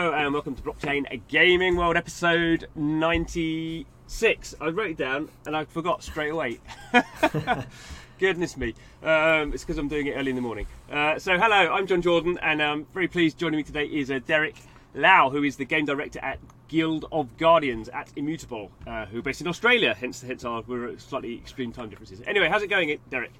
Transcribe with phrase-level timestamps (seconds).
[0.00, 4.54] And welcome to Blockchain A Gaming World episode 96.
[4.58, 6.58] I wrote it down and I forgot straight away.
[8.18, 8.74] Goodness me.
[9.02, 10.66] Um, it's because I'm doing it early in the morning.
[10.90, 14.20] Uh, so, hello, I'm John Jordan and I'm very pleased joining me today is uh,
[14.26, 14.56] Derek
[14.94, 16.38] Lau, who is the game director at
[16.68, 20.98] Guild of Guardians at Immutable, uh, who are based in Australia, hence, hence our we're
[20.98, 22.22] slightly extreme time differences.
[22.26, 23.32] Anyway, how's it going, Derek?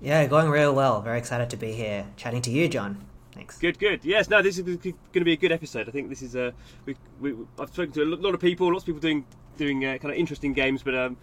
[0.00, 1.00] Yeah, going real well.
[1.00, 3.06] Very excited to be here chatting to you, John.
[3.36, 3.58] Thanks.
[3.58, 4.02] Good, good.
[4.02, 5.88] Yes, no, this is going to be a good episode.
[5.88, 6.54] I think this is a.
[6.86, 9.26] We, we, I've spoken to a lot of people, lots of people doing
[9.58, 11.18] doing uh, kind of interesting games, but um,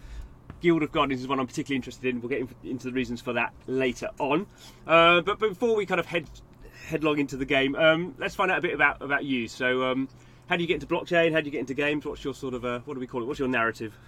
[0.60, 2.20] Guild of Guardians is one I'm particularly interested in.
[2.20, 4.46] We'll get in, into the reasons for that later on.
[4.86, 6.30] Uh, but, but before we kind of head
[6.86, 9.48] headlong into the game, um, let's find out a bit about about you.
[9.48, 10.08] So, um,
[10.48, 11.32] how do you get into blockchain?
[11.32, 12.04] How do you get into games?
[12.04, 13.26] What's your sort of uh, what do we call it?
[13.26, 13.98] What's your narrative?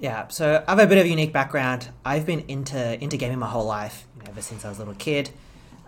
[0.00, 1.90] Yeah, so I have a bit of a unique background.
[2.04, 4.80] I've been into into gaming my whole life, you know, ever since I was a
[4.80, 5.30] little kid.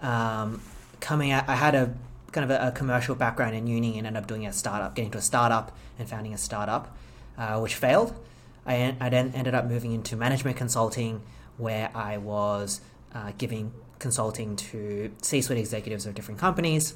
[0.02, 0.60] Um,
[1.00, 1.94] coming out, I had a
[2.32, 5.10] kind of a, a, commercial background in uni and ended up doing a startup, getting
[5.10, 6.96] to a startup and founding a startup,
[7.36, 8.14] uh, which failed.
[8.64, 11.22] I, I then ended up moving into management consulting,
[11.56, 12.80] where I was
[13.14, 16.94] uh, giving consulting to C-suite executives of different companies.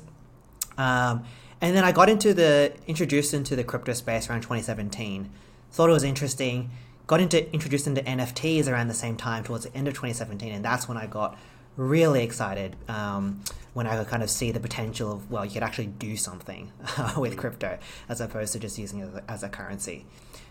[0.78, 1.24] Um,
[1.60, 5.30] and then I got into the introduced into the crypto space around 2017.
[5.72, 6.70] Thought it was interesting.
[7.06, 10.64] Got into introduced into NFTs around the same time towards the end of 2017, and
[10.64, 11.38] that's when I got
[11.76, 13.42] really excited um,
[13.74, 16.72] when I could kind of see the potential of well, you could actually do something
[17.16, 20.06] with crypto as opposed to just using it as a, as a, currency.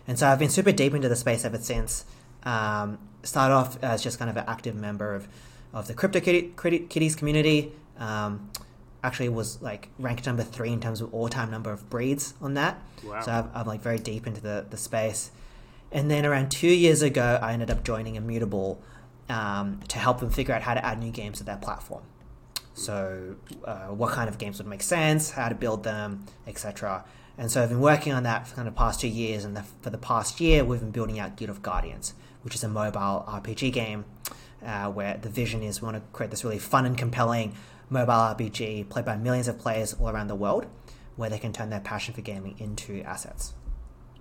[0.08, 2.06] And so I've been super deep into the space ever since.
[2.44, 5.28] Um, started off as just kind of an active member of,
[5.72, 7.72] of the Crypto Kitties community.
[7.98, 8.50] Um,
[9.04, 12.54] actually was like ranked number three in terms of all time number of breeds on
[12.56, 12.82] that.
[13.04, 13.22] Wow.
[13.22, 15.32] So i I'm like very deep into the, the space.
[15.92, 18.82] And then around two years ago, I ended up joining Immutable
[19.30, 22.04] um, to help them figure out how to add new games to their platform.
[22.74, 27.06] So, uh, what kind of games would make sense, how to build them, etc.
[27.38, 29.64] And so, I've been working on that for kind of past two years, and the,
[29.82, 33.26] for the past year, we've been building out Guild of Guardians, which is a mobile
[33.28, 34.06] RPG game
[34.66, 37.54] uh, where the vision is we want to create this really fun and compelling
[37.90, 40.66] mobile RPG played by millions of players all around the world,
[41.16, 43.54] where they can turn their passion for gaming into assets.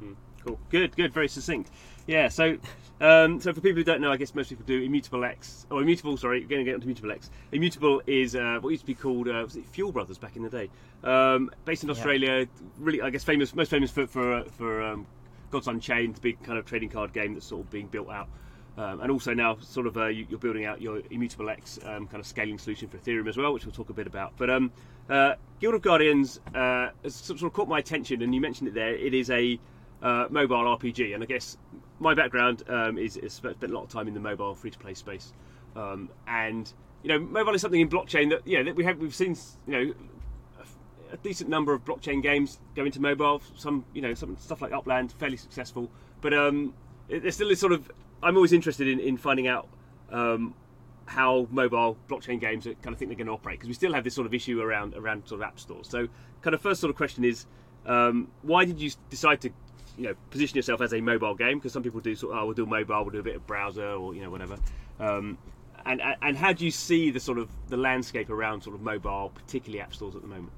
[0.00, 1.70] Mm, cool, good, good, very succinct.
[2.06, 2.56] Yeah, so
[3.00, 5.82] um, so for people who don't know, I guess most people do Immutable X or
[5.82, 6.16] Immutable.
[6.16, 7.30] Sorry, we're going to get onto Immutable X.
[7.52, 10.42] Immutable is uh, what used to be called uh, was it Fuel Brothers back in
[10.42, 10.70] the day,
[11.04, 12.38] um, based in Australia.
[12.38, 12.44] Yeah.
[12.78, 15.06] Really, I guess famous, most famous for for, for um,
[15.50, 18.28] Gods Unchained, big kind of trading card game that's sort of being built out.
[18.78, 22.06] Um, and also now, sort of, uh, you, are building out your Immutable X um,
[22.06, 24.32] kind of scaling solution for Ethereum as well, which we'll talk a bit about.
[24.38, 24.72] But um,
[25.10, 28.74] uh, Guild of Guardians uh, has sort of caught my attention, and you mentioned it
[28.74, 28.94] there.
[28.94, 29.58] It is a
[30.02, 31.56] uh, mobile RPG, and I guess
[32.00, 34.78] my background um, is, is, spent a lot of time in the mobile free to
[34.78, 35.32] play space,
[35.76, 39.14] um, and you know, mobile is something in blockchain that yeah that we have we've
[39.14, 39.36] seen
[39.66, 39.94] you know
[40.60, 43.40] a, a, decent number of blockchain games go into mobile.
[43.54, 45.90] Some you know some stuff like Upland fairly successful,
[46.20, 46.74] but um,
[47.08, 47.90] there's still this sort of
[48.22, 49.68] I'm always interested in, in finding out
[50.10, 50.54] um,
[51.06, 53.92] how mobile blockchain games are, kind of think they're going to operate because we still
[53.92, 55.88] have this sort of issue around around sort of app stores.
[55.88, 56.08] So,
[56.40, 57.46] kind of first sort of question is,
[57.86, 59.50] um, why did you decide to
[59.96, 62.46] you know position yourself as a mobile game because some people do sort of oh
[62.46, 64.56] we'll do mobile we'll do a bit of browser or you know whatever.
[64.98, 65.38] Um,
[65.84, 69.32] and and how do you see the sort of the landscape around sort of mobile
[69.34, 70.52] particularly app stores at the moment?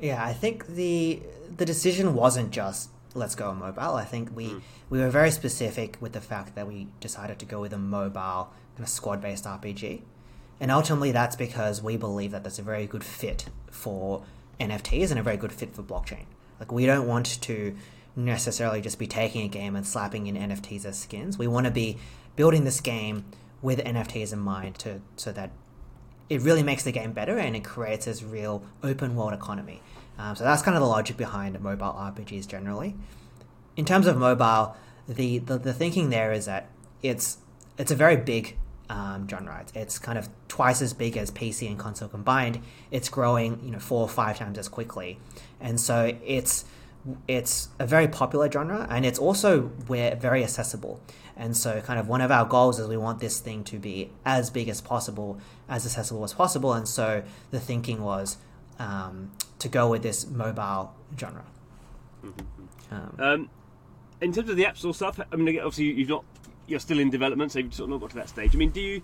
[0.00, 1.22] Yeah i think the
[1.56, 3.94] the decision wasn't just let's go mobile.
[3.94, 4.62] I think we mm.
[4.90, 8.52] we were very specific with the fact that we decided to go with a mobile
[8.74, 10.02] kind of squad based rpg
[10.60, 14.22] and ultimately that's because we believe that that's a very good fit for
[14.58, 16.24] nfts and a very good fit for blockchain
[16.58, 17.76] like we don't want to
[18.14, 21.38] necessarily just be taking a game and slapping in NFTs as skins.
[21.38, 21.98] We want to be
[22.36, 23.24] building this game
[23.60, 25.50] with NFTs in mind to so that
[26.28, 29.82] it really makes the game better and it creates this real open world economy.
[30.18, 32.94] Um, so that's kind of the logic behind mobile RPGs generally.
[33.76, 34.76] In terms of mobile,
[35.08, 36.68] the, the, the thinking there is that
[37.02, 37.38] it's
[37.78, 38.56] it's a very big
[38.88, 39.58] um, genre.
[39.62, 42.60] It's, it's kind of twice as big as PC and console combined.
[42.90, 45.18] It's growing, you know, four or five times as quickly,
[45.62, 46.64] and so it's
[47.26, 51.00] it's a very popular genre, and it's also where very accessible.
[51.36, 54.10] And so, kind of one of our goals is we want this thing to be
[54.24, 55.38] as big as possible,
[55.68, 56.72] as accessible as possible.
[56.72, 58.36] And so, the thinking was
[58.78, 61.44] um, to go with this mobile genre.
[62.24, 62.94] Mm-hmm.
[62.94, 63.50] Um, um,
[64.20, 66.24] in terms of the App Store stuff, I mean, obviously you've not
[66.66, 68.54] you're still in development, so you've sort of not got to that stage.
[68.54, 69.02] I mean, do you?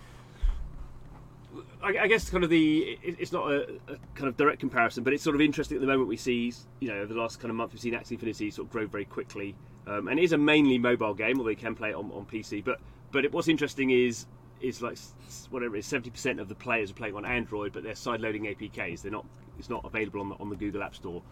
[1.82, 5.22] I, guess kind of the it's not a, a, kind of direct comparison, but it's
[5.22, 6.08] sort of interesting at the moment.
[6.08, 8.66] We see, you know, over the last kind of month, we've seen Axie Infinity sort
[8.66, 9.54] of grow very quickly,
[9.86, 12.26] um, and it is a mainly mobile game, although you can play it on, on
[12.26, 12.64] PC.
[12.64, 12.80] But
[13.12, 14.26] but it, what's interesting is
[14.60, 14.98] is like
[15.50, 18.20] whatever it is, seventy percent of the players are playing on Android, but they're side
[18.20, 19.02] loading APKs.
[19.02, 19.24] They're not
[19.58, 21.22] it's not available on the, on the Google App Store.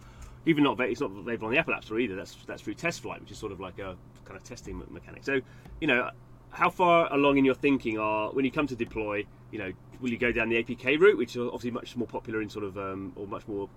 [0.45, 2.15] Even not it's not available on the Apple App Store either.
[2.15, 5.23] That's that's through Test Flight, which is sort of like a kind of testing mechanic.
[5.23, 5.41] So,
[5.81, 6.09] you know,
[6.49, 9.25] how far along in your thinking are when you come to deploy?
[9.51, 9.71] You know,
[10.01, 12.65] will you go down the APK route, which is obviously much more popular in sort
[12.65, 13.69] of um, or much more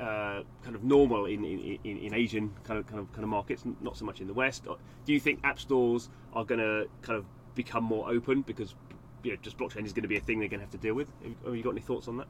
[0.00, 3.62] uh, kind of normal in, in, in, Asian kind of kind of kind of markets,
[3.80, 4.64] not so much in the West.
[5.04, 7.24] Do you think app stores are going to kind of
[7.54, 8.74] become more open because
[9.22, 10.78] you know just blockchain is going to be a thing they're going to have to
[10.78, 11.10] deal with?
[11.44, 12.26] Have you got any thoughts on that?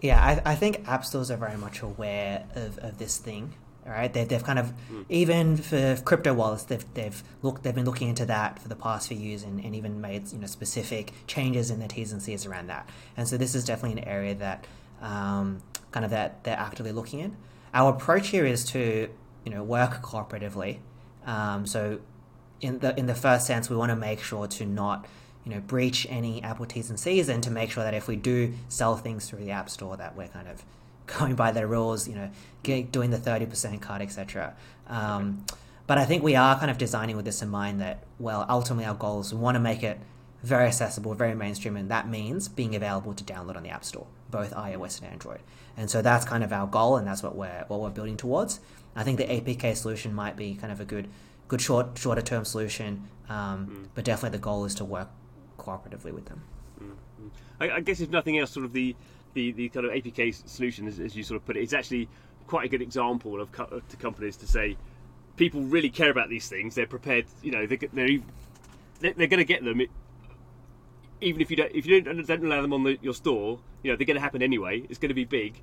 [0.00, 3.54] Yeah, I, I think app stores are very much aware of, of this thing.
[3.84, 5.04] All right, they, they've kind of mm.
[5.08, 9.08] even for crypto wallets, they've they've looked they've been looking into that for the past
[9.08, 12.46] few years and, and even made you know specific changes in their T's and C's
[12.46, 12.88] around that.
[13.16, 14.66] And so this is definitely an area that
[15.00, 17.36] um, kind of that they're actively looking in.
[17.74, 19.08] Our approach here is to
[19.44, 20.78] you know work cooperatively.
[21.26, 22.00] Um, so
[22.60, 25.06] in the in the first sense, we want to make sure to not
[25.44, 28.14] you know breach any Apple T's and C's, and to make sure that if we
[28.14, 30.64] do sell things through the App Store, that we're kind of
[31.06, 32.08] going by their rules.
[32.08, 32.30] You know,
[32.62, 34.54] get, doing the thirty percent cut, etc.
[34.88, 35.44] Um,
[35.86, 38.84] but I think we are kind of designing with this in mind that well, ultimately
[38.84, 40.00] our goal is we want to make it
[40.42, 44.06] very accessible, very mainstream, and that means being available to download on the App Store,
[44.30, 45.40] both iOS and Android.
[45.76, 48.60] And so that's kind of our goal, and that's what we're what we're building towards.
[48.94, 51.08] I think the APK solution might be kind of a good
[51.48, 53.88] good short shorter term solution, um, mm.
[53.94, 55.08] but definitely the goal is to work
[55.58, 56.42] cooperatively with them.
[56.82, 57.28] Mm-hmm.
[57.60, 58.96] I, I, guess if nothing else, sort of the
[59.34, 62.08] the, the kind of APK solution, as, as you sort of put it, it's actually
[62.46, 64.76] quite a good example of co- to companies to say
[65.36, 66.74] people really care about these things.
[66.74, 68.18] They're prepared, you know, they're they're,
[69.00, 69.80] they're, going to get them
[71.22, 73.90] even if you don't if you don't, don't allow them on the, your store, you
[73.90, 74.82] know they're going to happen anyway.
[74.90, 75.60] It's going to be big.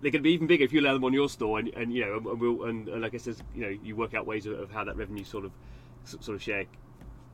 [0.00, 1.92] They're going to be even bigger if you allow them on your store, and, and
[1.92, 4.46] you know, and, we'll, and, and like I said, you know, you work out ways
[4.46, 5.52] of, of, how that revenue sort of
[6.04, 6.64] sort of share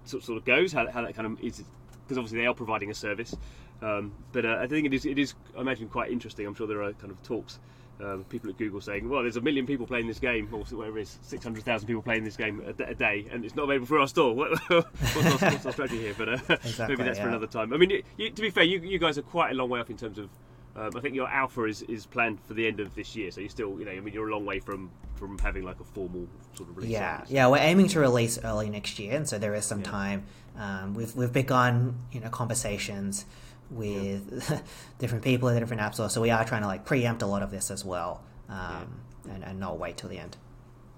[0.05, 1.63] sort, sort of goes, how, how that kind of is,
[2.03, 3.37] because obviously they are providing a service.
[3.83, 6.47] Um, but uh, I think it is it is I imagine quite interesting.
[6.47, 7.59] I'm sure there are kind of talks
[8.01, 10.99] um, people at Google saying, well, there's a million people playing this game, or whatever
[10.99, 14.01] it is, 600,000 people playing this game a, a, day, and it's not available for
[14.01, 14.35] our store.
[14.35, 16.15] what's, our, what's, our, strategy here?
[16.17, 17.25] But uh, exactly, maybe that's yeah.
[17.25, 17.73] for another time.
[17.73, 19.81] I mean, you, you, to be fair, you, you, guys are quite a long way
[19.81, 20.29] off in terms of.
[20.77, 23.41] Um, I think your alpha is, is planned for the end of this year, so
[23.41, 25.85] you're still, you know, I mean, you're a long way from, from having like a
[25.85, 26.91] formal sort of release.
[26.91, 29.91] Yeah, yeah, we're aiming to release early next year, and so there is some yeah.
[29.91, 30.25] time.
[30.59, 33.25] Um, we've we've begun, you know, conversations
[33.71, 34.61] with yeah.
[34.99, 37.43] different people in the different apps, so we are trying to like preempt a lot
[37.43, 39.35] of this as well um, yeah.
[39.35, 40.37] and, and not wait till the end.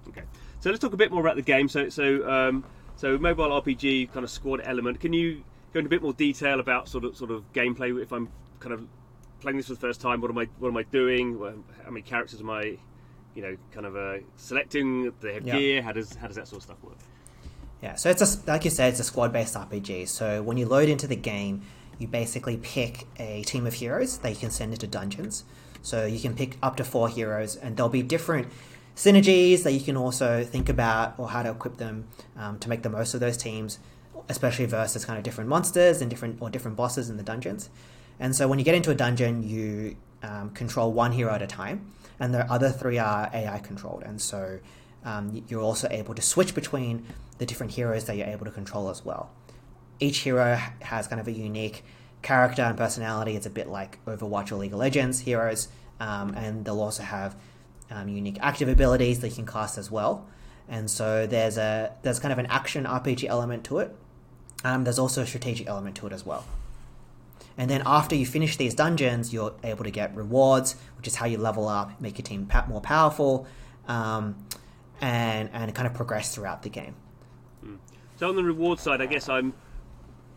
[0.09, 0.23] Okay,
[0.61, 1.69] so let's talk a bit more about the game.
[1.69, 2.65] So, so, um,
[2.97, 5.01] so mobile RPG kind of squad element.
[5.01, 5.43] Can you
[5.73, 8.01] go into a bit more detail about sort of sort of gameplay?
[8.01, 8.29] If I'm
[8.61, 8.87] kind of
[9.41, 11.39] playing this for the first time, what am I what am I doing?
[11.85, 12.79] How many characters am I,
[13.35, 15.13] you know, kind of uh, selecting?
[15.21, 15.59] the have yeah.
[15.59, 15.83] gear?
[15.83, 16.97] How does how does that sort of stuff work?
[17.83, 20.09] Yeah, so it's a, like you said, it's a squad-based RPG.
[20.09, 21.63] So when you load into the game,
[21.99, 25.45] you basically pick a team of heroes that you can send into dungeons.
[25.83, 28.49] So you can pick up to four heroes, and there'll be different
[28.97, 32.83] synergies that you can also think about or how to equip them um, to make
[32.83, 33.79] the most of those teams,
[34.29, 37.69] especially versus kind of different monsters and different or different bosses in the dungeons.
[38.19, 41.47] And so when you get into a dungeon, you um, control one hero at a
[41.47, 44.03] time, and the other three are AI controlled.
[44.03, 44.59] And so
[45.05, 47.07] um, you're also able to switch between
[47.39, 49.31] the different heroes that you're able to control as well.
[49.99, 51.85] Each hero has kind of a unique
[52.23, 53.37] character and personality.
[53.37, 55.69] It's a bit like Overwatch or League of Legends heroes,
[56.01, 57.37] um, and they'll also have
[57.91, 60.27] um, unique active abilities that you can cast as well.
[60.69, 63.95] And so there's a there's kind of an action RPG element to it.
[64.65, 66.45] Um, there's also a strategic element to it as well.
[67.59, 71.27] And then after you finish these dungeons, you're able to get rewards, which is how
[71.27, 73.47] you level up, make your team more powerful,
[73.89, 74.37] um,
[75.01, 76.95] and and kind of progress throughout the game.
[77.63, 77.77] Hmm.
[78.17, 79.55] So on the reward side, I guess I'm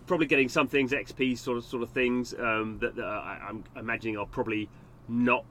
[0.09, 3.63] probably getting some things XP sort of sort of things um, that, that I, am
[3.77, 4.67] imagining are probably
[5.07, 5.45] not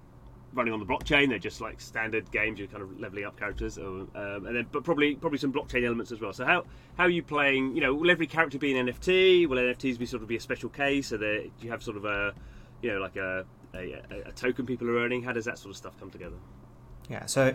[0.52, 1.28] running on the blockchain.
[1.28, 2.58] They're just like standard games.
[2.58, 6.10] You're kind of leveling up characters, um, and then but probably probably some blockchain elements
[6.10, 6.32] as well.
[6.32, 6.64] So how
[6.96, 7.76] how are you playing?
[7.76, 9.48] You know, will every character be an NFT?
[9.48, 11.06] Will NFTs be sort of be a special case?
[11.06, 12.34] So there, do you have sort of a
[12.82, 15.22] you know like a, a, a token people are earning?
[15.22, 16.36] How does that sort of stuff come together?
[17.08, 17.26] Yeah.
[17.26, 17.54] So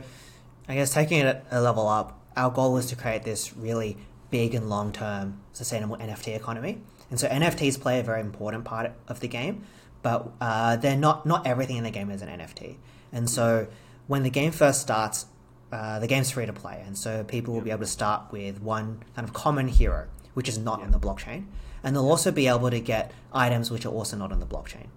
[0.69, 3.97] I guess taking it a level up, our goal is to create this really
[4.33, 6.81] big and long term sustainable NFT economy.
[7.11, 9.63] And so NFTs play a very important part of the game,
[10.01, 12.77] but uh, they're not not everything in the game is an NFT.
[13.11, 13.67] And so
[14.07, 15.27] when the game first starts,
[15.71, 18.59] uh, the game's free to play, and so people will be able to start with
[18.59, 20.85] one kind of common hero, which is not yeah.
[20.85, 21.45] on the blockchain,
[21.83, 24.87] and they'll also be able to get items which are also not on the blockchain.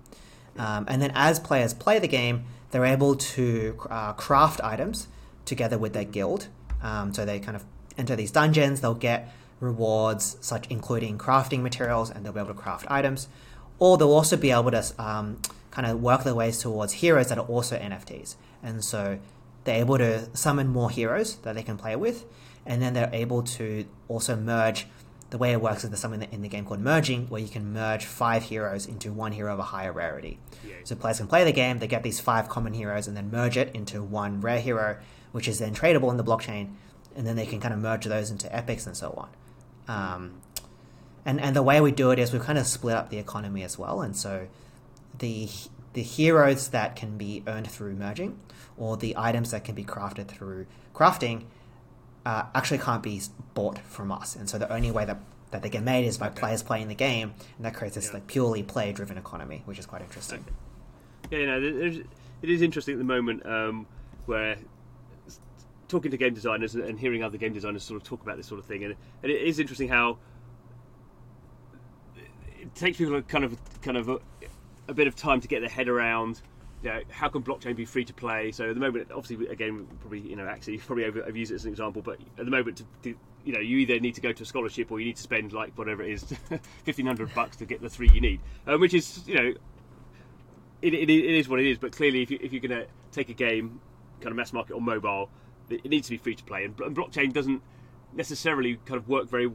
[0.57, 5.09] Um, and then as players play the game, they're able to uh, craft items
[5.45, 6.49] together with their guild.
[6.83, 7.64] Um, so they kind of
[7.98, 12.60] enter these dungeons, they'll get rewards, such including crafting materials, and they'll be able to
[12.60, 13.28] craft items.
[13.78, 15.38] Or they'll also be able to um,
[15.70, 18.36] kind of work their ways towards heroes that are also NFTs.
[18.62, 19.18] And so
[19.64, 22.24] they're able to summon more heroes that they can play with,
[22.64, 24.86] and then they're able to also merge.
[25.30, 27.72] The way it works is there's something in the game called merging, where you can
[27.72, 30.38] merge five heroes into one hero of a higher rarity.
[30.66, 30.74] Yeah.
[30.84, 33.56] So players can play the game, they get these five common heroes, and then merge
[33.56, 34.98] it into one rare hero,
[35.32, 36.74] which is then tradable in the blockchain,
[37.16, 39.28] and then they can kind of merge those into epics and so on.
[39.88, 40.40] Um,
[41.25, 43.62] and and the way we do it is we kind of split up the economy
[43.62, 44.46] as well, and so
[45.18, 45.49] the
[45.94, 48.38] the heroes that can be earned through merging,
[48.76, 51.44] or the items that can be crafted through crafting,
[52.26, 53.20] uh, actually can't be
[53.54, 55.18] bought from us, and so the only way that
[55.52, 58.14] that they get made is by players playing the game, and that creates this Yeah.
[58.14, 60.44] like purely player driven economy, which is quite interesting.
[61.30, 62.02] Yeah, you know,
[62.42, 63.87] it is interesting at the moment um,
[64.26, 64.56] where
[65.88, 68.59] talking to game designers and, hearing other game designers sort of talk about this sort
[68.59, 70.19] of thing, and, and it is interesting how
[72.61, 74.19] it takes people kind of kind of a,
[74.88, 76.40] a bit of time to get their head around.
[76.83, 78.52] You know, how can blockchain be free to play?
[78.52, 81.57] So at the moment, obviously, again, probably you know, actually, probably over, I've used it
[81.57, 84.21] as an example, but at the moment, to, to, you know, you either need to
[84.21, 86.25] go to a scholarship or you need to spend like whatever it is,
[86.85, 89.55] fifteen hundred bucks to get the three you need, um, which is you know
[90.83, 91.78] it, it, it is what it is.
[91.78, 93.81] But clearly, if, you, if you're going to take a game,
[94.21, 95.31] kind of mass market or mobile,
[95.70, 96.64] it, needs to be free to play.
[96.64, 97.62] And, and blockchain doesn't
[98.14, 99.50] necessarily kind of work very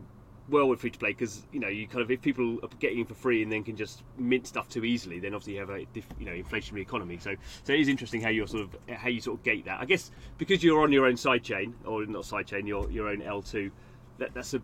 [0.50, 3.00] well with free to play because you know you kind of if people are getting
[3.00, 5.70] in for free and then can just mint stuff too easily, then obviously you have
[5.70, 7.18] a diff, you know inflationary economy.
[7.18, 9.80] So so it is interesting how you're sort of how you sort of gate that.
[9.80, 13.08] I guess because you're on your own side chain or not side chain, your your
[13.08, 13.72] own L2,
[14.20, 14.62] that, that's a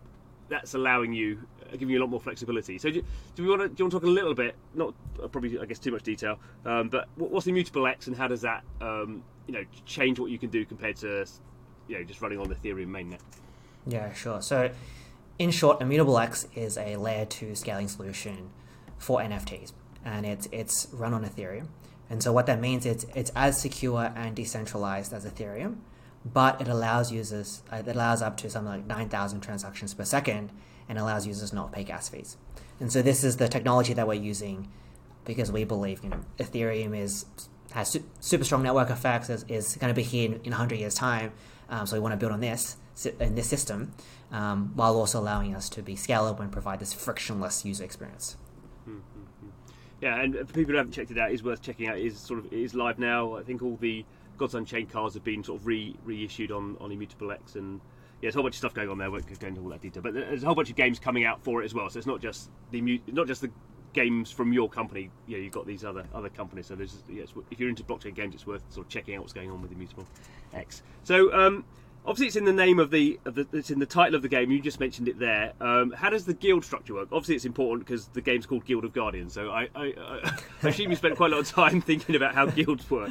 [0.48, 1.38] that's allowing you,
[1.72, 2.78] giving you a lot more flexibility.
[2.78, 3.02] So, do,
[3.34, 4.54] do we want to do you want to talk a little bit?
[4.74, 6.38] Not uh, probably, I guess, too much detail.
[6.64, 10.30] Um, but what, what's Immutable X, and how does that, um, you know, change what
[10.30, 11.26] you can do compared to,
[11.88, 13.20] you know, just running on the Ethereum mainnet?
[13.86, 14.42] Yeah, sure.
[14.42, 14.70] So,
[15.38, 18.50] in short, Immutable X is a layer two scaling solution
[18.98, 19.72] for NFTs,
[20.04, 21.68] and it's it's run on Ethereum.
[22.10, 25.76] And so, what that means is it's as secure and decentralized as Ethereum,
[26.32, 30.04] but it allows users uh, it allows up to something like nine thousand transactions per
[30.04, 30.50] second,
[30.88, 32.36] and allows users not pay gas fees.
[32.80, 34.68] And so, this is the technology that we're using
[35.24, 37.26] because we believe you know Ethereum is
[37.72, 40.76] has su- super strong network effects is, is going to be here in, in 100
[40.76, 41.32] years time
[41.68, 42.78] um, so we want to build on this
[43.20, 43.92] in this system
[44.32, 48.38] um, while also allowing us to be scalable and provide this frictionless user experience
[50.00, 51.98] Yeah, and for people who haven't checked it out, it's worth checking out.
[51.98, 53.36] It is sort of it is live now.
[53.36, 54.04] I think all the
[54.38, 57.80] Gods Unchained cards have been sort of re reissued on on Immutable X, and
[58.20, 59.06] yeah, there's a whole bunch of stuff going on there.
[59.06, 61.24] I won't go into all that detail, but there's a whole bunch of games coming
[61.24, 61.88] out for it as well.
[61.90, 63.50] So it's not just the not just the
[63.92, 65.10] games from your company.
[65.26, 66.66] Yeah, you've got these other other companies.
[66.66, 69.32] So there's yeah, if you're into blockchain games, it's worth sort of checking out what's
[69.32, 70.06] going on with Immutable
[70.54, 70.82] X.
[71.04, 71.32] So.
[71.32, 71.64] Um,
[72.06, 73.46] Obviously, it's in the name of the, of the.
[73.52, 74.50] It's in the title of the game.
[74.50, 75.52] You just mentioned it there.
[75.60, 77.08] Um, how does the guild structure work?
[77.12, 79.34] Obviously, it's important because the game's called Guild of Guardians.
[79.34, 79.92] So I, I,
[80.62, 83.10] I assume you spent quite a lot of time thinking about how guilds work.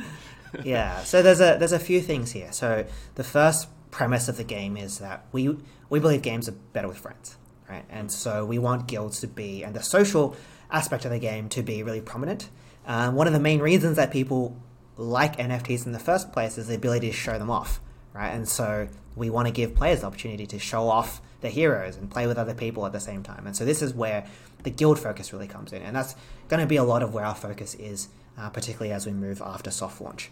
[0.63, 2.51] Yeah so there's a there's a few things here.
[2.51, 2.85] So
[3.15, 5.57] the first premise of the game is that we
[5.89, 7.37] we believe games are better with friends
[7.69, 7.85] right?
[7.89, 10.35] And so we want guilds to be and the social
[10.71, 12.49] aspect of the game to be really prominent.
[12.85, 14.55] Um, one of the main reasons that people
[14.95, 17.79] like nfts in the first place is the ability to show them off
[18.17, 18.33] right?
[18.33, 22.09] And so we want to give players the opportunity to show off their heroes and
[22.09, 23.45] play with other people at the same time.
[23.45, 24.25] And so this is where
[24.63, 25.83] the guild focus really comes in.
[25.83, 26.15] And that's
[26.47, 29.41] going to be a lot of where our focus is uh, particularly as we move
[29.41, 30.29] after soft launch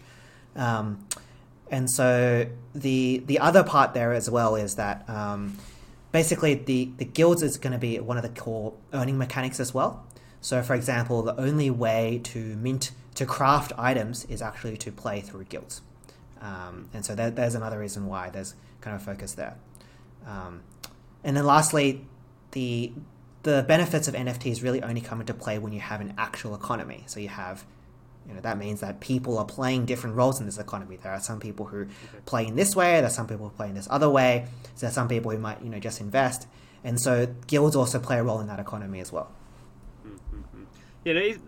[0.56, 1.06] um,
[1.70, 5.56] and so the the other part there as well is that um,
[6.12, 9.74] basically the, the guilds is going to be one of the core earning mechanics as
[9.74, 10.06] well.
[10.40, 15.20] So, for example, the only way to mint to craft items is actually to play
[15.20, 15.82] through guilds,
[16.40, 19.56] um, and so there, there's another reason why there's kind of a focus there.
[20.26, 20.62] Um,
[21.24, 22.06] and then lastly,
[22.52, 22.92] the
[23.42, 27.04] the benefits of NFTs really only come into play when you have an actual economy.
[27.06, 27.64] So you have
[28.26, 30.96] you know that means that people are playing different roles in this economy.
[30.96, 31.86] There are some people who
[32.24, 33.00] play in this way.
[33.00, 34.46] There's some people who play in this other way.
[34.74, 36.46] So there's some people who might you know just invest,
[36.82, 39.30] and so guilds also play a role in that economy as well.
[41.04, 41.38] Yeah, it is,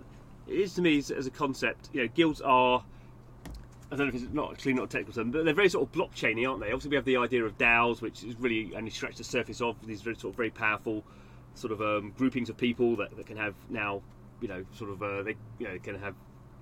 [0.47, 1.89] it is to me as, as a concept.
[1.93, 2.85] You know, guilds are.
[3.91, 5.89] I don't know if it's not actually not a technical term, but they're very sort
[5.89, 6.67] of blockchainy, aren't they?
[6.67, 9.77] Obviously, we have the idea of DAOs, which is really only scratched the surface of
[9.87, 11.03] these very sort of very powerful
[11.55, 14.03] sort of um, groupings of people that, that can have now,
[14.41, 16.15] you know, sort of uh, they you know can have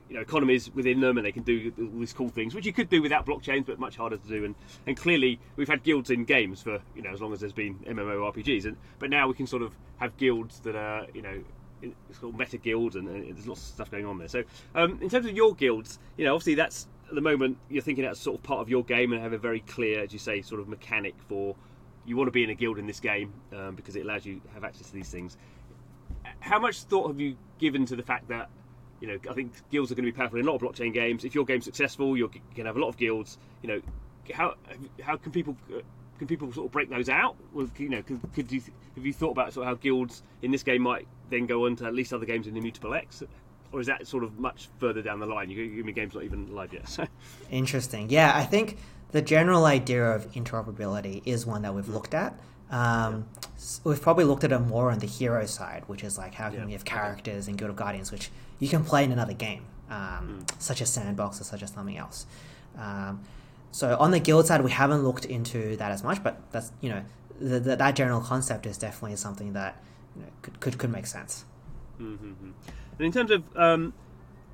[0.08, 2.72] you know economies within them, and they can do all these cool things, which you
[2.72, 4.44] could do without blockchains, but much harder to do.
[4.44, 4.54] And
[4.86, 7.74] and clearly, we've had guilds in games for you know as long as there's been
[7.80, 11.42] MMORPGs, and but now we can sort of have guilds that are you know
[11.82, 14.28] it's called meta guilds, and, and there's lots of stuff going on there.
[14.28, 14.44] So
[14.74, 18.04] um, in terms of your guilds, you know, obviously that's at the moment you're thinking
[18.04, 20.42] that's sort of part of your game and have a very clear, as you say,
[20.42, 21.54] sort of mechanic for
[22.04, 24.40] you want to be in a guild in this game um, because it allows you
[24.40, 25.36] to have access to these things.
[26.40, 28.48] How much thought have you given to the fact that
[29.00, 30.92] you know, I think guilds are going to be powerful in a lot of blockchain
[30.92, 31.24] games.
[31.24, 33.38] If your game's successful, you're going to have a lot of guilds.
[33.62, 33.80] You know,
[34.32, 34.54] how
[35.02, 35.80] how can people uh,
[36.18, 37.36] can people sort of break those out?
[37.52, 38.62] Well, you know, could, could you
[38.94, 41.76] have you thought about sort of how guilds in this game might then go on
[41.76, 43.22] to at least other games in Immutable X?
[43.72, 45.50] Or is that sort of much further down the line?
[45.50, 46.88] You, you mean game's not even live yet?
[46.88, 47.04] So.
[47.50, 48.08] Interesting.
[48.10, 48.78] Yeah, I think
[49.12, 52.38] the general idea of interoperability is one that we've looked at.
[52.70, 53.26] Um,
[53.84, 56.60] we've probably looked at it more on the hero side, which is like how can
[56.60, 56.66] Yeah.
[56.66, 59.96] we have characters in Guild of Guardians which you can play in another game, um,
[60.46, 60.60] Mm.
[60.62, 62.26] such as Sandbox or such as something else.
[62.78, 63.20] Um,
[63.72, 66.88] so on the guild side, we haven't looked into that as much, but that's you
[66.90, 67.02] know
[67.40, 69.82] the, the, that general concept is definitely something that
[70.14, 71.44] you know, could, could could make sense.
[72.00, 72.50] Mm-hmm.
[72.98, 73.92] And in terms of um,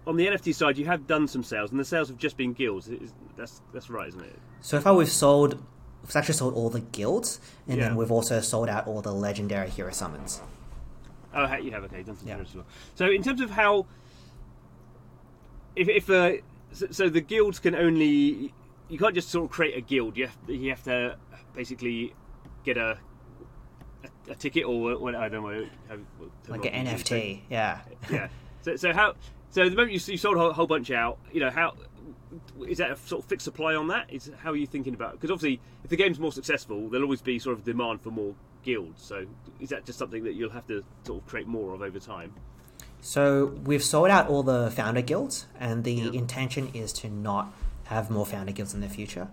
[0.06, 2.52] on the NFT side, you have done some sales, and the sales have just been
[2.52, 2.88] guilds.
[2.88, 4.38] Is, that's that's right, isn't it?
[4.61, 5.62] So far, we've sold,
[6.02, 7.88] we've actually sold all the guilds, and Yeah.
[7.88, 10.40] then we've also sold out all the legendary hero summons.
[11.34, 12.38] Oh, you have okay, done some Yeah.
[12.38, 12.66] as well.
[12.94, 13.86] So in terms of how,
[15.76, 16.32] if if uh,
[16.72, 18.52] so, so the guilds can only
[18.88, 20.16] you can't just sort of create a guild.
[20.16, 21.16] You have you have to
[21.54, 22.14] basically
[22.64, 22.98] get a
[24.04, 25.96] a, a ticket or what I don't know how,
[26.48, 26.86] like an.
[26.86, 27.40] NFT.
[27.48, 27.80] Yeah.
[28.10, 28.28] yeah.
[28.62, 29.14] So, so how?
[29.50, 31.74] So the moment you, you sold a whole, whole bunch out, you know how
[32.68, 34.12] is that a sort of fixed supply on that?
[34.12, 35.12] Is how are you thinking about?
[35.12, 38.34] Because obviously, if the game's more successful, there'll always be sort of demand for more
[38.62, 39.02] guilds.
[39.02, 39.26] So
[39.61, 42.33] is that just something that you'll have to sort of create more of over time?
[43.00, 46.12] So we've sold out all the founder guilds, and the Yeah.
[46.12, 47.52] intention is to not
[47.85, 49.28] have more founder guilds in the future.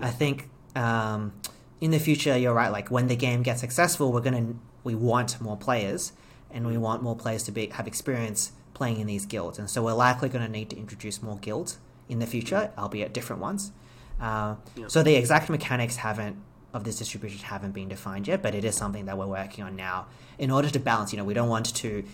[0.00, 1.32] I think um,
[1.80, 2.70] in the future, you're right.
[2.70, 4.54] Like when the game gets successful, we're gonna
[4.84, 6.12] we want more players,
[6.52, 9.82] and we want more players to be have experience playing in these guilds, and so
[9.82, 13.72] we're likely going to need to introduce more guilds in the future, albeit different ones.
[14.20, 14.86] Uh, Yeah.
[14.86, 16.36] So the exact mechanics haven't
[16.74, 19.76] of this distribution haven't been defined yet, but it is something that we're working on
[19.76, 20.06] now
[20.38, 21.12] in order to balance.
[21.12, 22.04] You know, we don't want to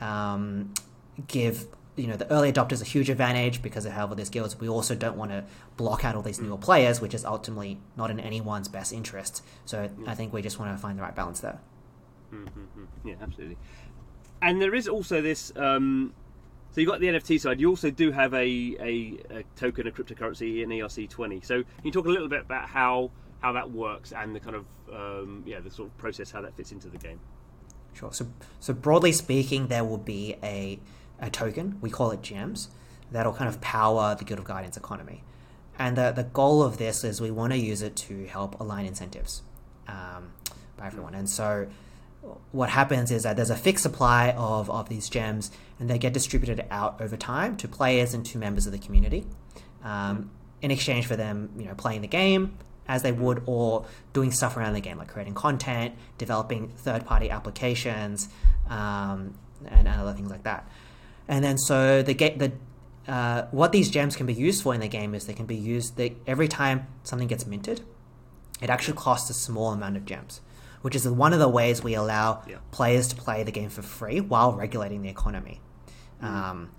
[0.00, 0.74] um,
[1.26, 4.58] give you know the early adopters a huge advantage because they have all these skills.
[4.60, 5.44] We also don't want to
[5.76, 9.42] block out all these newer players, which is ultimately not in anyone's best interest.
[9.64, 11.58] So I think we just want to find the right balance there.
[13.04, 13.56] Yeah, absolutely.
[14.42, 15.52] And there is also this.
[15.56, 16.12] Um,
[16.70, 17.58] so you got the NFT side.
[17.58, 21.42] You also do have a, a, a token, a cryptocurrency in ERC20.
[21.42, 24.56] So can you talk a little bit about how how that works and the kind
[24.56, 27.20] of um, yeah the sort of process how that fits into the game?
[27.96, 28.12] Sure.
[28.12, 28.26] So,
[28.60, 30.78] so broadly speaking, there will be a,
[31.18, 32.68] a token, we call it gems,
[33.10, 35.24] that'll kind of power the Guild of Guardians economy.
[35.78, 38.84] And the, the goal of this is we want to use it to help align
[38.84, 39.42] incentives
[39.88, 40.32] um,
[40.76, 41.14] by everyone.
[41.14, 41.68] And so
[42.52, 46.12] what happens is that there's a fixed supply of, of these gems and they get
[46.12, 49.26] distributed out over time to players and to members of the community
[49.84, 52.56] um, in exchange for them you know playing the game
[52.88, 58.28] as they would or doing stuff around the game like creating content developing third-party applications
[58.68, 59.34] um,
[59.66, 60.68] and, and other things like that
[61.28, 62.52] and then so the ga- the
[63.08, 65.54] uh, what these gems can be used for in the game is they can be
[65.56, 67.80] used they, every time something gets minted
[68.60, 70.40] it actually costs a small amount of gems,
[70.80, 72.56] which is one of the ways we allow Yeah.
[72.70, 75.60] players to play the game for free while regulating the economy.
[76.22, 76.70] Um,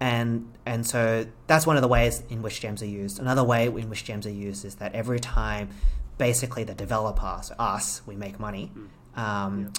[0.00, 3.18] and and so that's one of the ways in which gems are used.
[3.18, 5.70] Another way in which gems are used is that every time,
[6.18, 8.70] basically, the developer, so us, we make money.
[9.16, 9.72] Um,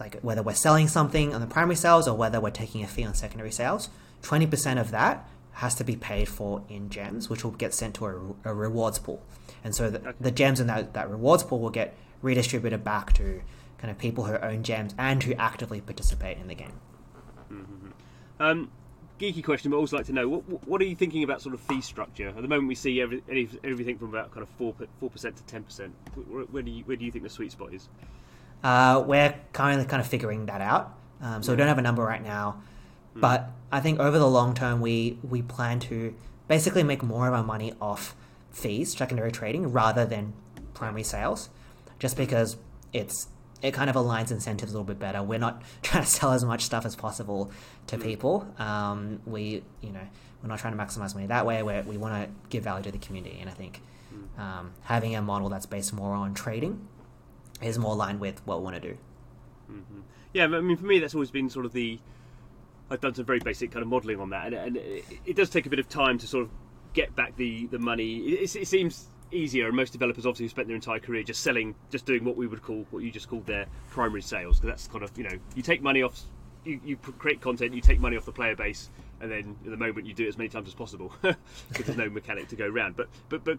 [0.00, 3.04] Like whether we're selling something on the primary sales or whether we're taking a fee
[3.04, 3.90] on secondary sales,
[4.22, 7.94] twenty percent of that has to be paid for in gems, which will get sent
[7.96, 9.20] to a, a rewards pool.
[9.64, 13.42] And so the, the gems in that, that rewards pool will get redistributed back to
[13.78, 16.78] kind of people who own gems and who actively participate in the game.
[18.38, 18.70] Um,
[19.18, 21.60] geeky question, but also like to know what, what are you thinking about sort of
[21.60, 22.28] fee structure?
[22.28, 25.36] At the moment, we see every, any, everything from about kind of four four percent
[25.36, 25.92] to ten percent.
[26.50, 27.88] Where, do you where do you think the sweet spot is?
[28.62, 30.94] Uh, we're currently kind of figuring that out.
[31.20, 32.62] Um, so we don't have a number right now,
[33.14, 36.14] but I think over the long term, we we plan to
[36.46, 38.14] basically make more of our money off
[38.50, 40.32] fees, secondary trading, rather than
[40.74, 41.50] primary sales,
[41.98, 42.56] just because
[42.92, 43.28] it's
[43.62, 45.22] it kind of aligns incentives a little bit better.
[45.22, 47.50] We're not trying to sell as much stuff as possible
[47.88, 48.46] to people.
[48.58, 50.06] Um, we you know
[50.42, 51.62] we're not trying to maximize money that way.
[51.62, 53.82] we we want to give value to the community, and I think
[54.38, 56.86] um, having a model that's based more on trading
[57.60, 58.98] is more aligned with what we want to do.
[60.32, 61.98] Yeah, I mean, for me, that's always been sort of the.
[62.90, 65.50] I've done some very basic kind of modelling on that, and, and it, it does
[65.50, 66.50] take a bit of time to sort of
[66.94, 68.18] get back the the money.
[68.18, 71.74] It, it seems easier, and most developers obviously have spent their entire career just selling,
[71.90, 74.88] just doing what we would call what you just called their primary sales, because that's
[74.88, 76.20] kind of you know you take money off,
[76.64, 79.76] you, you create content, you take money off the player base, and then at the
[79.76, 82.66] moment you do it as many times as possible, because there's no mechanic to go
[82.66, 82.96] around.
[82.96, 83.58] But but but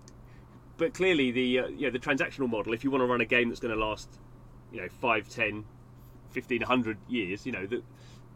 [0.77, 3.49] but clearly the uh, know, the transactional model, if you want to run a game
[3.49, 4.10] that's going to last,
[4.71, 5.65] you know, five, ten,
[6.32, 7.84] 15, 100 years, you know, that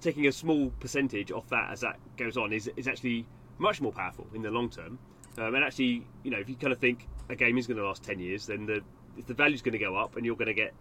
[0.01, 3.25] taking a small percentage off that as that goes on is, is actually
[3.57, 4.99] much more powerful in the long term.
[5.37, 7.85] Um, and actually, you know, if you kind of think a game is going to
[7.85, 8.81] last 10 years, then the
[9.17, 10.73] if the value's going to go up and you're going to get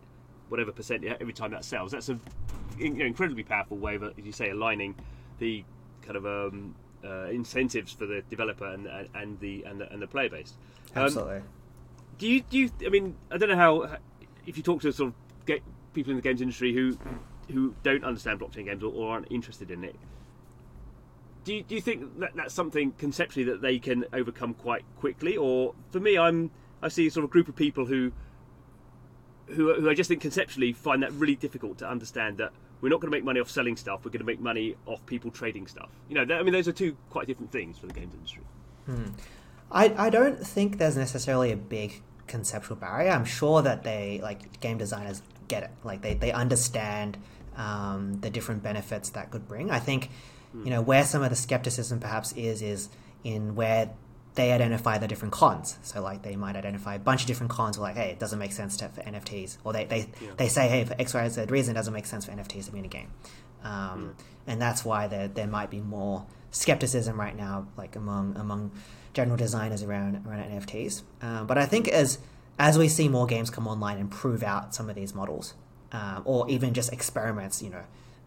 [0.48, 2.18] whatever percent every time that sells, that's a
[2.78, 4.94] you know, incredibly powerful way of, as you say, aligning
[5.38, 5.64] the
[6.02, 6.74] kind of um,
[7.04, 10.54] uh, incentives for the developer and, and the and the, and the player base.
[10.94, 11.42] Um, Absolutely.
[12.18, 12.70] Do you do you?
[12.86, 13.98] I mean, I don't know how.
[14.46, 15.14] If you talk to sort of
[15.46, 15.62] get
[15.94, 16.98] people in the games industry who
[17.50, 19.96] who don't understand blockchain games or, or aren't interested in it,
[21.44, 25.36] do you, do you think that that's something conceptually that they can overcome quite quickly?
[25.36, 26.50] Or for me, I'm
[26.82, 28.12] I see a sort of group of people who
[29.46, 33.00] who, who I just think conceptually find that really difficult to understand that we're not
[33.00, 34.04] going to make money off selling stuff.
[34.04, 35.88] We're going to make money off people trading stuff.
[36.08, 38.42] You know, I mean, those are two quite different things for the games industry.
[38.86, 39.10] Hmm.
[39.70, 43.10] I I don't think there's necessarily a big conceptual barrier.
[43.10, 45.70] I'm sure that they like game designers get it.
[45.84, 47.18] Like they they understand
[47.56, 49.70] um, the different benefits that could bring.
[49.70, 50.10] I think
[50.54, 52.88] you know where some of the skepticism perhaps is is
[53.24, 53.90] in where
[54.34, 55.78] they identify the different cons.
[55.82, 58.52] So like they might identify a bunch of different cons, like hey, it doesn't make
[58.52, 60.30] sense to, for NFTs, or they they, yeah.
[60.36, 62.72] they say hey, for X Y Z reason, it doesn't make sense for NFTs to
[62.72, 63.10] be in a game,
[63.62, 64.14] um,
[64.46, 64.52] yeah.
[64.52, 68.70] and that's why there there might be more skepticism right now, like among among
[69.12, 71.02] general designers around around NFTs.
[71.20, 72.18] Um, but I think as
[72.58, 75.54] as we see more games come online and prove out some of these models,
[75.92, 77.84] um, or even just experiments, you know,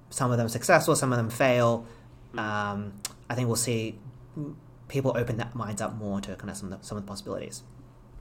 [0.10, 1.86] some of them successful, some of them fail.
[2.38, 2.94] Um,
[3.30, 3.98] I think we'll see
[4.88, 7.08] people open their minds up more to kind of some of the, some of the
[7.08, 7.64] possibilities.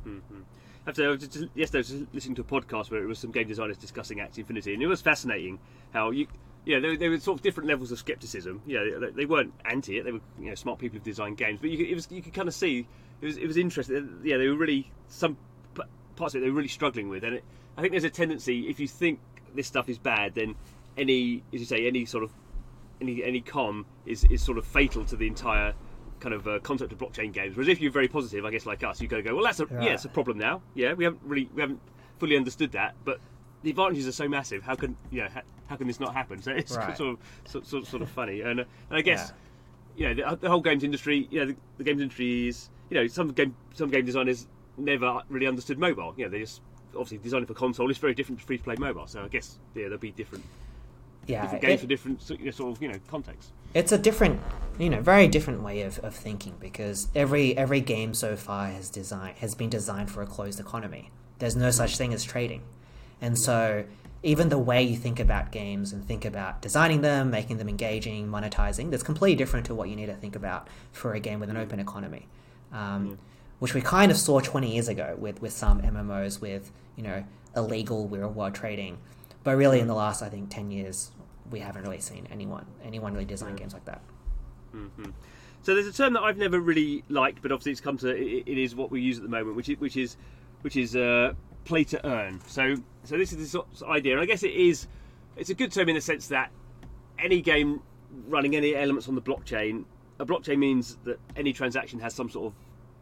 [0.06, 0.40] Mm-hmm.
[0.86, 3.30] I I was just, yesterday I was listening to a podcast where it was some
[3.30, 5.58] game designers discussing Axie Infinity, and it was fascinating
[5.92, 6.26] how you,
[6.66, 8.60] yeah, there, there were sort of different levels of skepticism.
[8.66, 11.58] Yeah, they, they weren't anti it; they were you know smart people who designed games,
[11.60, 12.86] but you could, it was you could kind of see
[13.20, 14.20] it was it was interesting.
[14.24, 15.36] Yeah, they were really some
[16.16, 17.44] parts of it they were really struggling with, and it,
[17.76, 19.20] I think there's a tendency if you think
[19.54, 20.54] this stuff is bad, then
[20.96, 22.30] any, as you say, any sort of
[23.04, 25.74] any any con is is sort of fatal to the entire
[26.20, 27.56] kind of uh, concept of blockchain games.
[27.56, 29.60] Whereas if you're very positive, I guess like us, you got to go, well, that's
[29.60, 29.84] a right.
[29.84, 30.62] yeah, it's a problem now.
[30.74, 31.80] Yeah, we haven't really we haven't
[32.18, 33.20] fully understood that, but
[33.62, 34.62] the advantages are so massive.
[34.62, 36.40] How can you know, how, how can this not happen?
[36.42, 36.96] So it's right.
[36.96, 39.32] sort of sort, sort, of funny, and, uh, and I guess
[39.96, 40.08] yeah.
[40.08, 41.28] you know the, the, whole games industry.
[41.30, 45.20] You know, the, the, games industry is you know some game some game designers never
[45.28, 46.14] really understood mobile.
[46.16, 46.62] You know, they just
[46.96, 49.06] obviously designed for console It's very different to free to play mobile.
[49.06, 50.44] So I guess yeah, there'll be different
[51.26, 53.52] yeah, different games it, for different sort of you know contexts.
[53.74, 54.40] It's a different,
[54.78, 58.88] you know, very different way of, of thinking because every every game so far has
[58.90, 61.10] designed has been designed for a closed economy.
[61.38, 62.62] There's no such thing as trading,
[63.20, 63.84] and so
[64.24, 68.26] even the way you think about games and think about designing them, making them engaging,
[68.26, 71.50] monetizing, that's completely different to what you need to think about for a game with
[71.50, 72.26] an open economy.
[72.72, 73.16] Um, mm.
[73.58, 77.22] Which we kind of saw 20 years ago with, with some MMOs with, you know,
[77.54, 78.98] illegal real world trading.
[79.44, 81.12] But really, in the last, I think, 10 years,
[81.50, 84.00] we haven't really seen anyone anyone really design games like that.
[84.74, 85.10] Mm-hmm.
[85.62, 88.44] So there's a term that I've never really liked, but obviously it's come to it,
[88.46, 90.16] it is what we use at the moment, which is which is
[90.62, 92.40] which is uh, play to earn.
[92.46, 94.86] So so this is this sort of idea, and I guess it is
[95.36, 96.50] it's a good term in the sense that
[97.18, 97.82] any game
[98.26, 99.84] running any elements on the blockchain,
[100.18, 102.54] a blockchain means that any transaction has some sort of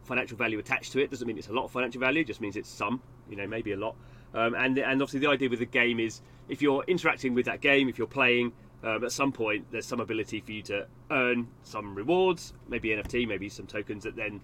[0.03, 1.09] financial value attached to it.
[1.09, 3.71] Doesn't mean it's a lot of financial value, just means it's some, you know, maybe
[3.73, 3.95] a lot.
[4.33, 7.61] Um, and and obviously the idea with the game is if you're interacting with that
[7.61, 11.47] game, if you're playing, um, at some point there's some ability for you to earn
[11.63, 14.41] some rewards, maybe NFT, maybe some tokens that then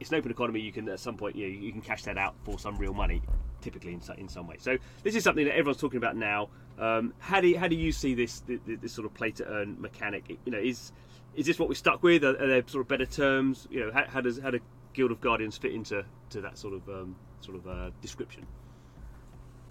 [0.00, 0.60] it's an open economy.
[0.60, 2.94] You can at some point you know, you can cash that out for some real
[2.94, 3.22] money,
[3.60, 4.56] typically in, in some way.
[4.58, 6.48] So this is something that everyone's talking about now.
[6.78, 9.46] Um, how do you, how do you see this, this, this sort of play to
[9.46, 10.38] earn mechanic?
[10.44, 10.92] You know, is
[11.34, 12.24] is this what we're stuck with?
[12.24, 13.66] Are, are there sort of better terms?
[13.70, 14.60] You know, how, how does how do
[14.92, 18.46] Guild of Guardians fit into to that sort of um, sort of uh, description?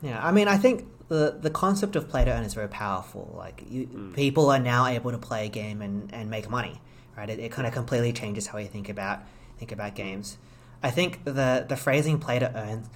[0.02, 3.36] Yeah, I mean, I think the the concept of play to earn is very powerful.
[3.38, 4.16] Like, you, mm.
[4.16, 6.82] people are now able to play a game and, and make money,
[7.18, 7.30] right?
[7.30, 9.20] It, it kind of completely changes how you think about
[9.58, 10.38] think about games.
[10.82, 12.88] I think the the phrasing "play to earn"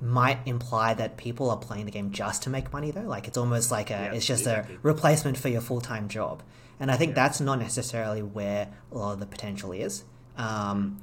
[0.00, 3.02] might imply that people are playing the game just to make money, though.
[3.02, 4.74] Like, it's almost like a yeah, it's just exactly.
[4.74, 6.42] a replacement for your full time job,
[6.78, 7.22] and I think yeah.
[7.22, 10.04] that's not necessarily where a lot of the potential is,
[10.36, 11.00] um,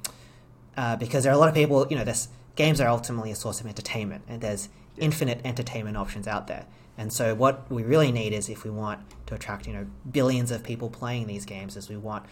[0.76, 1.86] uh, because there are a lot of people.
[1.90, 6.26] You know, this games are ultimately a source of entertainment, and there's infinite entertainment options
[6.26, 6.66] out there.
[6.98, 10.50] And so what we really need is if we want to attract, you know, billions
[10.50, 12.26] of people playing these games is we want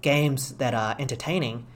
[0.00, 1.66] games that are entertaining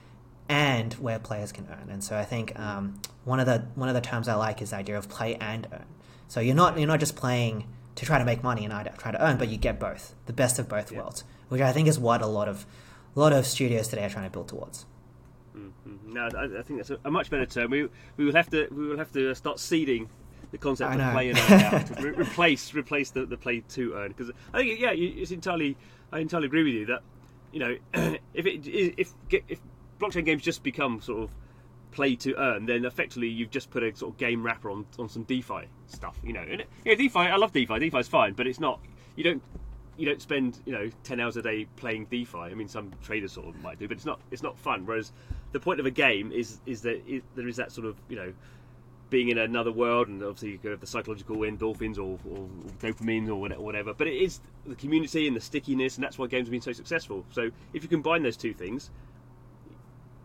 [0.47, 1.89] and where players can earn.
[1.89, 4.71] And so I think um, one of the one of the terms I like is
[4.71, 5.85] the idea of play and earn.
[6.27, 9.23] So you're not you're not just playing to try to make money and try to
[9.23, 10.99] earn, but you get both, the best of both yeah.
[10.99, 12.65] worlds, which I think is what a lot of
[13.15, 14.85] a lot of studios today are trying to build towards.
[15.55, 16.13] Mm-hmm.
[16.13, 17.71] No, I, I, think that's a, a, much better term.
[17.71, 20.09] We we will have to we will have to start seeding
[20.51, 24.09] the concept of play and earn re- replace replace the, the play to earn.
[24.09, 25.77] Because I think yeah, it's entirely
[26.11, 27.01] I entirely agree with you that
[27.51, 27.77] you know
[28.33, 29.59] if it if if
[29.99, 31.29] blockchain games just become sort of
[31.91, 35.09] play to earn, then effectively you've just put a sort of game wrapper on, on
[35.09, 36.17] some DeFi stuff.
[36.23, 37.19] You know, and yeah, DeFi.
[37.19, 37.79] I love DeFi.
[37.79, 38.79] DeFi's fine, but it's not.
[39.15, 39.43] You don't
[39.97, 42.37] you don't spend you know ten hours a day playing DeFi.
[42.37, 44.85] I mean, some traders sort of might do, but it's not it's not fun.
[44.85, 45.11] Whereas
[45.51, 48.15] the point of a game is is that it, there is that sort of you
[48.15, 48.33] know
[49.11, 52.47] being in another world, and obviously you could have the psychological endorphins or, or
[52.79, 53.93] dopamine or whatever.
[53.93, 56.71] But it is the community and the stickiness, and that's why games have been so
[56.71, 57.25] successful.
[57.29, 58.89] So if you combine those two things,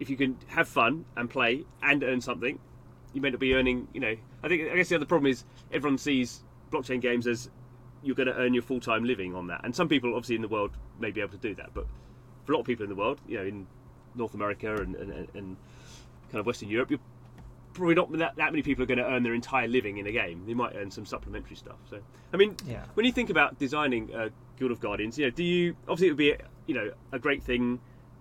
[0.01, 2.59] if you can have fun and play and earn something,
[3.13, 3.89] you may not be earning.
[3.93, 7.51] You know, I think I guess the other problem is everyone sees blockchain games as
[8.03, 10.43] you're going to earn your full time living on that, and some people obviously in
[10.43, 10.71] the world
[11.01, 11.87] may be able to do that, but
[12.45, 13.67] for a lot of people in the world, you know, in
[14.15, 15.57] North America and, and, and
[16.31, 17.01] kind of Western Europe, you're
[17.77, 20.13] probably not that, that many people are going to earn their entire living in a
[20.13, 20.43] game.
[20.47, 21.77] They might earn some supplementary stuff.
[21.91, 22.01] So,
[22.33, 22.85] I mean, Yeah.
[22.95, 26.11] when you think about designing uh, Guild of Guardians, you know, do you obviously it
[26.11, 26.35] would be
[26.67, 27.81] you know a great thing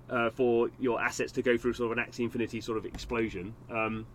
[0.10, 3.56] uh, for your assets to go through sort of an Axie Infinity sort of explosion.
[3.72, 4.06] Um,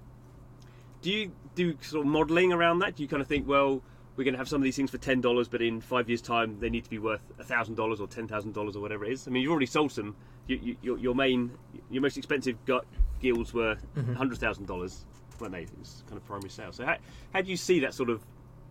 [1.03, 2.95] do you do sort of modelling around that?
[2.97, 3.83] Do you kind of think, well,
[4.17, 6.21] we're going to have some of these things for ten dollars, but in five years'
[6.21, 9.13] time they need to be worth thousand dollars or ten thousand dollars or whatever it
[9.13, 9.27] is?
[9.27, 10.15] I mean, you've already sold some.
[10.47, 11.53] You, you, your, your main,
[11.91, 12.81] your most expensive gu-
[13.21, 13.77] guilds were
[14.17, 15.05] hundred thousand dollars,
[15.41, 15.65] weren't they?
[15.65, 16.73] Kind of primary sale.
[16.73, 16.97] So how,
[17.33, 18.25] how do you see that sort of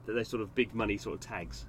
[0.06, 1.66] those sort of big money sort of tags?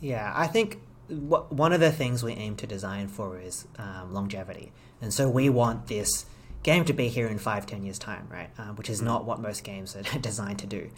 [0.00, 4.72] Yeah, I think one of the things we aim to design for is um, longevity,
[5.00, 6.26] and so we want this
[6.62, 8.50] game to be here in five, ten years time, right?
[8.58, 10.90] Um, which is not what most games are designed to do.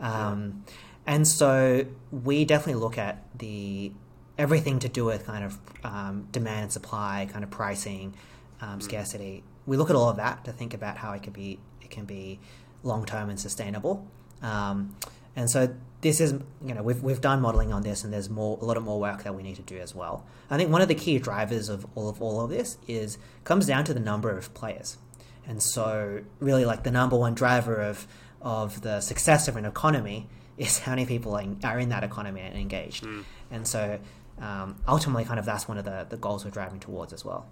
[0.00, 0.64] Um,
[1.06, 3.92] and so we definitely look at the
[4.38, 8.14] everything to do with kind of um, demand and supply, kind of pricing,
[8.60, 9.42] um, scarcity.
[9.66, 12.04] We look at all of that to think about how it can be it can
[12.04, 12.40] be
[12.84, 14.06] long term and sustainable.
[14.42, 14.94] Um,
[15.36, 16.32] and so this is
[16.64, 19.00] you know we've we've done modeling on this, and there's more a lot of more
[19.00, 20.24] work that we need to do as well.
[20.50, 23.66] I think one of the key drivers of all of all of this is comes
[23.66, 24.98] down to the number of players,
[25.46, 28.06] and so really like the number one driver of
[28.42, 32.56] of the success of an economy is how many people are in, that economy and
[32.56, 33.04] engaged.
[33.50, 33.98] And so
[34.40, 37.46] um, ultimately, kind of that's one of the, the goals we're driving towards as well.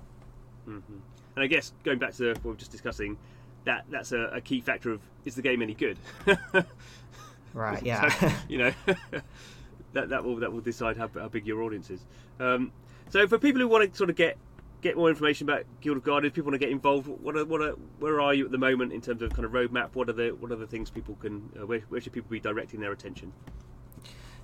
[1.34, 3.16] And I guess going back to what we were just discussing,
[3.64, 5.98] that that's a, a key factor of is the game any good?
[7.55, 7.83] Right?
[7.87, 8.09] Yeah.
[8.09, 8.72] So, you know,
[9.92, 12.01] that that will that will decide how, how big your audience is.
[12.40, 12.72] Um,
[13.11, 14.38] so for people who want to sort of get
[14.81, 17.07] get more information about Guild of Guardians, people want to get involved.
[17.07, 19.53] What are, what are, where are you at the moment in terms of kind of
[19.53, 19.90] roadmap?
[19.94, 22.40] What are the what are the things people can uh, where, where should people be
[22.40, 23.33] directing their attention?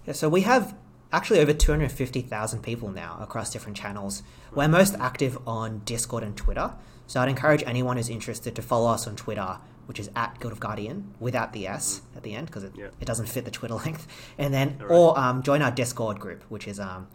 [0.07, 0.75] Yeah, so we have
[1.11, 4.23] actually over 250,000 people now across different channels.
[4.55, 6.75] We're most active on Discord and Twitter.
[7.09, 10.53] So I'd encourage anyone who's interested to follow us on Twitter, which is at Guild
[10.53, 12.89] of Guardian without the S at the end because it, Yeah.
[13.01, 14.07] it doesn't fit the Twitter length.
[14.39, 14.91] And then, Alright.
[14.97, 17.09] or um, join our Discord group, which is, um,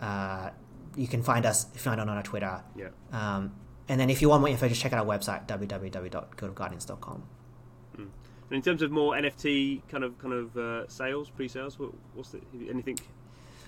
[0.00, 0.50] uh,
[0.96, 2.62] you can find us, if you find it on our Twitter.
[2.76, 2.88] Yeah.
[3.12, 3.52] Um,
[3.88, 7.22] and then if you want more info, just check out our website, www.guildofguardians.com.
[7.98, 8.10] And
[8.56, 12.40] in terms of more NFT kind of kind of uh, sales, pre-sales, what, what's the
[12.70, 12.96] anything?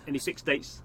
[0.07, 0.83] Any six dates?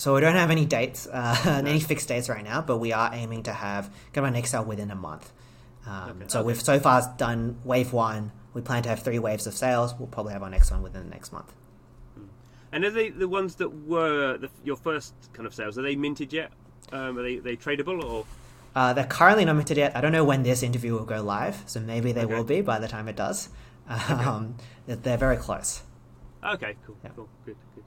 [0.00, 1.36] So we don't have any dates, uh,
[1.66, 4.64] any fixed dates right now, but we are aiming to have get our next sale
[4.64, 5.30] within a month.
[5.86, 6.24] Um, Okay.
[6.28, 6.46] So Okay.
[6.46, 8.32] we've so far done wave one.
[8.54, 9.94] We plan to have three waves of sales.
[9.98, 11.52] We'll probably have our next one within the next month.
[12.72, 15.76] And are they the ones that were the, your first kind of sales?
[15.76, 16.50] Are they minted yet?
[16.92, 18.24] Um, are they they tradable or?
[18.74, 19.94] Uh, they're currently not minted yet.
[19.94, 22.34] I don't know when this interview will go live, so maybe they Okay.
[22.34, 23.50] will be by the time it does.
[24.08, 24.54] Um,
[24.86, 25.82] they're- They're very close.
[26.42, 27.10] Okay, cool, Yeah.
[27.16, 27.84] cool, good, good.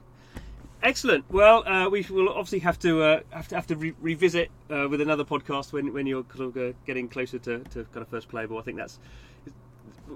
[0.84, 1.24] Excellent.
[1.30, 4.86] Well, uh, we will obviously have to uh, have to have to re- revisit uh,
[4.88, 8.08] with another podcast when when you're sort of uh, getting closer to, to kind of
[8.08, 8.58] first playable.
[8.58, 8.98] I think that's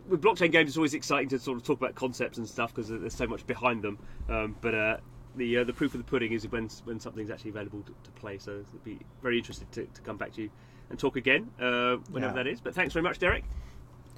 [0.08, 0.68] with blockchain games.
[0.68, 3.46] It's always exciting to sort of talk about concepts and stuff because there's so much
[3.46, 3.98] behind them.
[4.28, 4.96] Um, but uh,
[5.36, 8.10] the uh, the proof of the pudding is when when something's actually available to, to
[8.20, 8.36] play.
[8.36, 10.50] So it'd be very interested to, to come back to you
[10.90, 12.42] and talk again uh, whenever Yeah.
[12.42, 12.60] that is.
[12.60, 13.44] But thanks very much, Derek.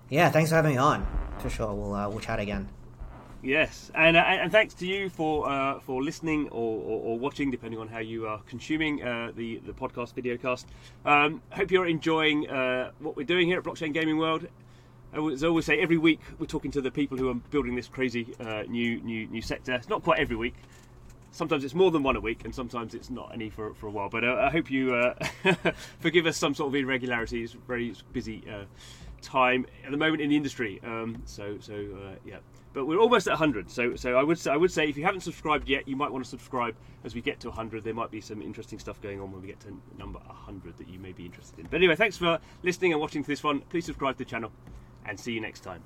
[0.08, 1.06] Yeah, thanks for having me on.
[1.38, 2.68] For sure, we'll uh, we'll chat again.
[3.42, 7.50] Yes, and uh, and thanks to you for uh, for listening or, or, or watching,
[7.50, 10.66] depending on how you are consuming uh, the the podcast videocast.
[11.06, 14.46] Um, hope you're enjoying uh, what we're doing here at Blockchain Gaming World.
[15.14, 17.88] As I always say, every week we're talking to the people who are building this
[17.88, 19.72] crazy uh, new new new sector.
[19.72, 20.56] It's not quite every week.
[21.32, 23.90] Sometimes it's more than one a week, and sometimes it's not any for, for a
[23.90, 24.10] while.
[24.10, 25.14] But uh, I hope you uh,
[26.00, 27.56] forgive us some sort of irregularities.
[27.66, 28.64] Very busy uh,
[29.22, 30.78] time at the moment in the industry.
[30.84, 32.38] Um, so so uh, yeah,
[32.72, 33.70] but we're almost at 100.
[33.70, 36.10] So so I would say, I would say if you haven't subscribed yet, you might
[36.10, 37.84] want to subscribe as we get to 100.
[37.84, 40.88] There might be some interesting stuff going on when we get to number 100 that
[40.88, 41.66] you may be interested in.
[41.66, 43.60] But anyway, thanks for listening and watching this one.
[43.62, 44.52] Please subscribe to the channel,
[45.04, 45.82] and see you next time.